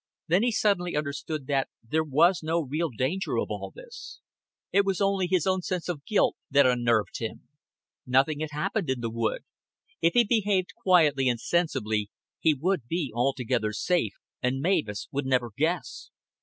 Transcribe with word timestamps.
Then 0.27 0.41
he 0.41 0.51
suddenly 0.51 0.95
understood 0.95 1.45
that 1.45 1.69
there 1.87 2.03
was 2.03 2.41
no 2.41 2.59
real 2.63 2.89
danger 2.89 3.37
of 3.37 3.51
all 3.51 3.69
this. 3.75 4.19
It 4.71 4.83
was 4.83 4.99
only 4.99 5.27
his 5.27 5.45
own 5.45 5.61
sense 5.61 5.87
of 5.87 6.03
guilt 6.07 6.35
that 6.49 6.65
unnerved 6.65 7.19
him. 7.19 7.47
Nothing 8.07 8.39
had 8.39 8.49
happened 8.51 8.89
in 8.89 9.01
the 9.01 9.11
wood. 9.11 9.43
If 10.01 10.13
he 10.13 10.23
behaved 10.23 10.73
quietly 10.75 11.29
and 11.29 11.39
sensibly, 11.39 12.09
he 12.39 12.55
would 12.55 12.87
be 12.87 13.11
altogether 13.15 13.73
safe, 13.73 14.13
and 14.41 14.59
Mavis 14.59 15.07
would 15.11 15.27
never 15.27 15.51
guess. 15.55 16.09